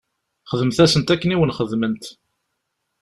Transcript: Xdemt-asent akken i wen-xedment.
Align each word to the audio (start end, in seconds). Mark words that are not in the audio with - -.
Xdemt-asent 0.51 1.13
akken 1.13 1.33
i 1.35 1.37
wen-xedment. 1.39 2.03